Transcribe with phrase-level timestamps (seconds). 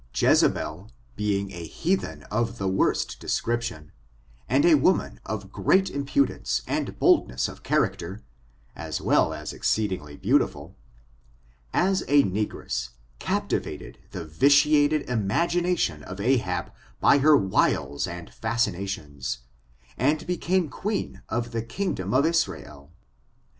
[0.15, 3.91] Jezebel being a heathen of the worst description,
[4.49, 8.23] and a wo' man of great impudence and boldness of character,
[8.75, 10.75] as well as exceedingly beautiful,
[11.71, 19.41] as a negress, capti vated the vitiated imagination of Ahab by her wiles and fascinations,
[19.99, 22.91] and became queen of the kingdom of Israel.